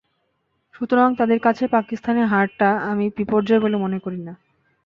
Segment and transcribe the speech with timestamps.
[0.75, 4.33] সুতরাং তাদের কাছে পাকিস্তানের হারটা আমি বিপর্যয় বলে মনে করি না।